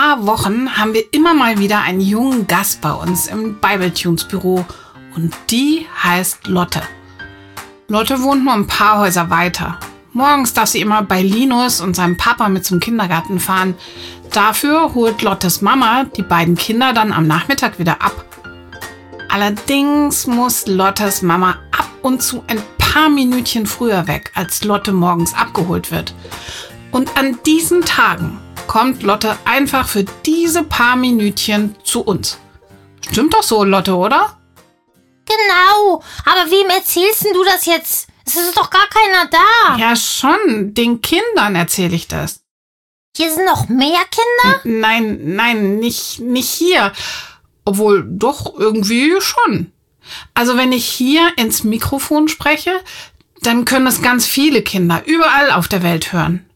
paar 0.00 0.26
Wochen 0.26 0.78
haben 0.78 0.94
wir 0.94 1.12
immer 1.12 1.34
mal 1.34 1.58
wieder 1.58 1.80
einen 1.80 2.00
jungen 2.00 2.46
Gast 2.46 2.80
bei 2.80 2.92
uns 2.92 3.26
im 3.26 3.60
Bibletunes 3.60 4.24
Büro 4.24 4.64
und 5.14 5.34
die 5.50 5.86
heißt 6.02 6.46
Lotte. 6.46 6.80
Lotte 7.88 8.22
wohnt 8.22 8.44
nur 8.44 8.54
ein 8.54 8.66
paar 8.66 8.98
Häuser 8.98 9.28
weiter. 9.30 9.78
Morgens 10.12 10.54
darf 10.54 10.68
sie 10.68 10.80
immer 10.80 11.02
bei 11.02 11.22
Linus 11.22 11.80
und 11.80 11.96
seinem 11.96 12.16
Papa 12.16 12.48
mit 12.48 12.64
zum 12.64 12.80
Kindergarten 12.80 13.40
fahren. 13.40 13.74
Dafür 14.32 14.94
holt 14.94 15.22
Lottes 15.22 15.60
Mama 15.60 16.04
die 16.04 16.22
beiden 16.22 16.54
Kinder 16.54 16.92
dann 16.92 17.12
am 17.12 17.26
Nachmittag 17.26 17.78
wieder 17.78 18.00
ab. 18.00 18.24
Allerdings 19.28 20.26
muss 20.26 20.66
Lottes 20.66 21.22
Mama 21.22 21.56
ab 21.76 21.90
und 22.02 22.22
zu 22.22 22.42
ein 22.46 22.62
paar 22.78 23.10
Minütchen 23.10 23.66
früher 23.66 24.06
weg, 24.06 24.32
als 24.34 24.64
Lotte 24.64 24.92
morgens 24.92 25.34
abgeholt 25.34 25.90
wird. 25.90 26.14
Und 26.90 27.16
an 27.18 27.38
diesen 27.44 27.82
Tagen 27.82 28.38
kommt 28.70 29.02
Lotte 29.02 29.36
einfach 29.46 29.88
für 29.88 30.04
diese 30.24 30.62
paar 30.62 30.94
Minütchen 30.94 31.74
zu 31.82 32.02
uns. 32.02 32.38
Stimmt 33.10 33.34
doch 33.34 33.42
so, 33.42 33.64
Lotte, 33.64 33.96
oder? 33.96 34.38
Genau. 35.26 36.04
Aber 36.24 36.48
wem 36.52 36.70
erzählst 36.70 37.24
denn 37.24 37.32
du 37.34 37.42
das 37.42 37.66
jetzt? 37.66 38.06
Es 38.24 38.36
ist 38.36 38.56
doch 38.56 38.70
gar 38.70 38.86
keiner 38.88 39.28
da. 39.28 39.76
Ja, 39.76 39.96
schon. 39.96 40.72
Den 40.72 41.00
Kindern 41.00 41.56
erzähle 41.56 41.96
ich 41.96 42.06
das. 42.06 42.44
Hier 43.16 43.32
sind 43.32 43.44
noch 43.44 43.68
mehr 43.68 44.02
Kinder? 44.08 44.60
N 44.64 44.78
nein, 44.78 45.18
nein, 45.34 45.76
nicht, 45.80 46.20
nicht 46.20 46.50
hier. 46.50 46.92
Obwohl, 47.64 48.04
doch, 48.06 48.56
irgendwie 48.56 49.20
schon. 49.20 49.72
Also, 50.32 50.56
wenn 50.56 50.70
ich 50.70 50.86
hier 50.86 51.32
ins 51.36 51.64
Mikrofon 51.64 52.28
spreche, 52.28 52.80
dann 53.40 53.64
können 53.64 53.88
es 53.88 54.00
ganz 54.00 54.26
viele 54.26 54.62
Kinder 54.62 55.02
überall 55.06 55.50
auf 55.50 55.66
der 55.66 55.82
Welt 55.82 56.12
hören. 56.12 56.46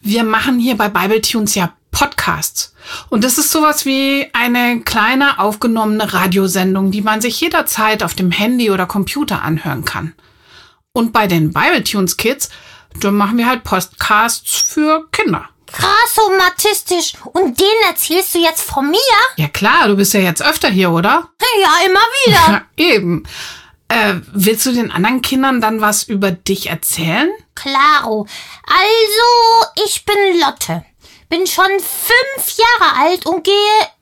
Wir 0.00 0.24
machen 0.24 0.58
hier 0.58 0.76
bei 0.76 0.88
Bibletunes 0.88 1.54
ja 1.54 1.72
Podcasts. 1.90 2.74
Und 3.10 3.24
das 3.24 3.38
ist 3.38 3.50
sowas 3.50 3.84
wie 3.84 4.28
eine 4.32 4.80
kleine 4.80 5.38
aufgenommene 5.38 6.12
Radiosendung, 6.12 6.90
die 6.90 7.02
man 7.02 7.20
sich 7.20 7.40
jederzeit 7.40 8.02
auf 8.02 8.14
dem 8.14 8.30
Handy 8.30 8.70
oder 8.70 8.86
Computer 8.86 9.42
anhören 9.42 9.84
kann. 9.84 10.14
Und 10.92 11.12
bei 11.12 11.26
den 11.26 11.52
Bibletunes 11.52 12.16
Kids, 12.16 12.50
da 13.00 13.10
machen 13.10 13.38
wir 13.38 13.46
halt 13.46 13.64
Podcasts 13.64 14.56
für 14.56 15.08
Kinder. 15.12 15.48
Krass 15.72 16.14
somatistisch. 16.14 17.12
Und 17.32 17.60
den 17.60 17.88
erzählst 17.88 18.34
du 18.34 18.38
jetzt 18.38 18.62
von 18.62 18.90
mir? 18.90 18.98
Ja 19.36 19.48
klar, 19.48 19.86
du 19.88 19.96
bist 19.96 20.14
ja 20.14 20.20
jetzt 20.20 20.42
öfter 20.42 20.68
hier, 20.68 20.90
oder? 20.90 21.28
Ja, 21.62 21.86
immer 21.86 22.00
wieder. 22.24 22.64
Ja, 22.78 22.84
eben. 22.84 23.24
Äh, 23.90 24.20
willst 24.32 24.64
du 24.66 24.72
den 24.72 24.92
anderen 24.92 25.20
Kindern 25.20 25.60
dann 25.60 25.80
was 25.80 26.04
über 26.04 26.30
dich 26.30 26.68
erzählen? 26.68 27.28
Klaro. 27.56 28.24
Also, 28.64 29.84
ich 29.84 30.04
bin 30.04 30.40
Lotte. 30.40 30.84
Bin 31.28 31.44
schon 31.46 31.66
fünf 31.66 32.56
Jahre 32.56 33.04
alt 33.04 33.26
und 33.26 33.42
gehe 33.42 33.52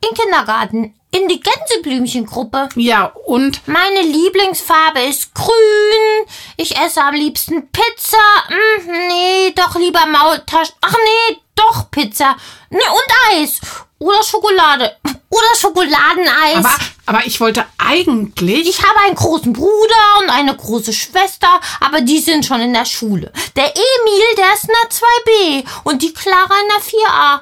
in 0.00 0.08
den 0.08 0.14
Kindergarten. 0.14 0.94
In 1.10 1.28
die 1.28 1.40
Gänseblümchengruppe. 1.40 2.70
Ja, 2.76 3.12
und? 3.26 3.60
Meine 3.68 4.00
Lieblingsfarbe 4.02 5.00
ist 5.02 5.34
grün. 5.34 6.26
Ich 6.56 6.76
esse 6.76 7.02
am 7.02 7.14
liebsten 7.14 7.68
Pizza. 7.70 8.16
Hm, 8.48 8.90
nee, 9.08 9.52
doch 9.54 9.76
lieber 9.76 10.06
Maultaschen. 10.06 10.74
Ach 10.80 10.92
nee, 10.94 11.36
doch 11.54 11.90
Pizza. 11.90 12.36
Nee, 12.70 12.78
und 12.78 13.38
Eis. 13.38 13.60
Oder 13.98 14.22
Schokolade. 14.22 14.96
Oder 15.28 15.54
Schokoladeneis. 15.56 16.64
Aber, 16.64 16.76
aber 17.06 17.26
ich 17.26 17.40
wollte 17.40 17.64
eigentlich. 17.78 18.68
Ich 18.68 18.82
habe 18.82 19.00
einen 19.06 19.14
großen 19.14 19.52
Bruder 19.52 20.20
und 20.20 20.30
eine 20.30 20.56
große 20.56 20.92
Schwester, 20.92 21.60
aber 21.80 22.00
die 22.00 22.20
sind 22.20 22.46
schon 22.46 22.60
in 22.60 22.72
der 22.72 22.86
Schule. 22.86 23.32
Der 23.56 23.66
Emil, 23.66 24.34
der 24.36 24.54
ist 24.54 24.64
in 24.64 24.74
der 24.82 24.90
2b 24.90 25.64
und 25.84 26.02
die 26.02 26.14
Clara 26.14 26.54
in 26.62 26.68
der 26.68 27.00
4a. 27.00 27.40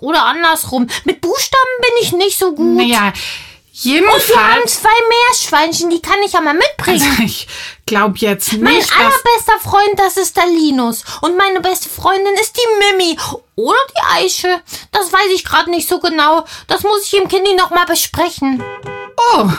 Oder 0.00 0.24
andersrum. 0.24 0.86
Mit 1.04 1.20
Buchstaben 1.20 1.80
bin 1.80 1.90
ich 2.02 2.12
nicht 2.12 2.38
so 2.38 2.52
gut. 2.52 2.76
Naja, 2.76 3.12
jedenfalls. 3.72 4.28
Und 4.28 4.34
wir 4.34 4.54
haben 4.54 4.66
zwei 4.66 4.88
Meerschweinchen, 5.08 5.90
die 5.90 6.02
kann 6.02 6.20
ich 6.24 6.32
ja 6.32 6.40
mal 6.40 6.54
mitbringen. 6.54 7.06
Also 7.10 7.22
ich 7.22 7.46
glaube 7.86 8.18
jetzt 8.18 8.52
nicht. 8.52 8.62
Mein 8.62 8.74
allerbester 8.74 9.58
Freund, 9.62 9.98
das 9.98 10.16
ist 10.16 10.36
der 10.36 10.46
Linus. 10.46 11.04
Und 11.22 11.36
meine 11.36 11.60
beste 11.60 11.88
Freundin 11.88 12.34
ist 12.34 12.56
die 12.56 12.96
Mimi. 12.98 13.18
Oder 13.54 13.78
die 13.96 14.24
Eiche. 14.24 14.60
Das 14.92 15.12
weiß 15.12 15.30
ich 15.34 15.44
gerade 15.44 15.70
nicht 15.70 15.88
so 15.88 15.98
genau. 16.00 16.44
Das 16.66 16.82
muss 16.82 17.04
ich 17.04 17.14
im 17.14 17.28
Kindi 17.28 17.54
noch 17.54 17.70
mal 17.70 17.86
besprechen. 17.86 18.62
Oh, 19.18 19.50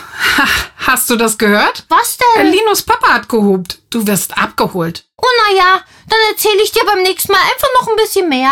hast 0.78 1.10
du 1.10 1.16
das 1.18 1.38
gehört? 1.38 1.84
Was 1.90 2.18
denn? 2.18 2.48
Linus 2.48 2.82
Papa 2.84 3.14
hat 3.14 3.30
gehobt. 3.30 3.80
Du 3.90 4.08
wirst 4.08 4.38
abgeholt. 4.38 5.06
Oh, 5.18 5.28
naja, 5.48 5.82
dann 6.08 6.20
erzähle 6.32 6.62
ich 6.64 6.72
dir 6.72 6.86
beim 6.86 7.02
nächsten 7.02 7.32
Mal 7.32 7.42
einfach 7.42 7.68
noch 7.80 7.88
ein 7.88 7.96
bisschen 7.98 8.30
mehr. 8.30 8.52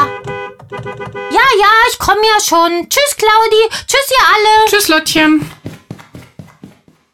Ja, 1.32 1.42
ja, 1.60 1.70
ich 1.90 1.98
komme 1.98 2.22
ja 2.22 2.42
schon. 2.44 2.90
Tschüss, 2.90 3.16
Claudi. 3.16 3.70
Tschüss, 3.88 4.12
ihr 4.12 4.26
alle. 4.36 4.70
Tschüss, 4.70 4.88
Lottchen. 4.90 5.50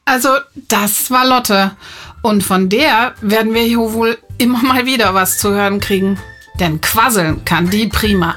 Also, 0.06 0.30
das 0.56 1.12
war 1.12 1.26
Lotte. 1.26 1.78
Und 2.24 2.44
von 2.44 2.70
der 2.70 3.14
werden 3.22 3.54
wir 3.54 3.62
hier 3.62 3.94
wohl 3.94 4.18
immer 4.38 4.64
mal 4.64 4.86
wieder 4.86 5.14
was 5.14 5.38
zu 5.38 5.52
hören 5.52 5.80
kriegen. 5.80 6.20
Denn 6.60 6.82
quasseln 6.82 7.44
kann 7.46 7.70
die 7.70 7.88
prima. 7.88 8.36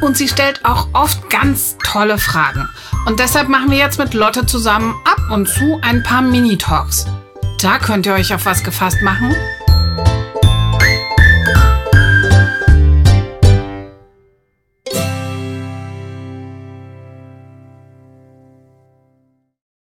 Und 0.00 0.16
sie 0.16 0.28
stellt 0.28 0.64
auch 0.64 0.88
oft 0.92 1.30
ganz 1.30 1.76
tolle 1.82 2.18
Fragen. 2.18 2.68
Und 3.06 3.18
deshalb 3.18 3.48
machen 3.48 3.70
wir 3.70 3.78
jetzt 3.78 3.98
mit 3.98 4.14
Lotte 4.14 4.46
zusammen 4.46 4.94
ab 5.04 5.30
und 5.30 5.48
zu 5.48 5.78
ein 5.82 6.02
paar 6.02 6.22
Mini-Talks. 6.22 7.06
Da 7.60 7.78
könnt 7.78 8.06
ihr 8.06 8.14
euch 8.14 8.34
auf 8.34 8.46
was 8.46 8.62
gefasst 8.62 9.02
machen. 9.02 9.34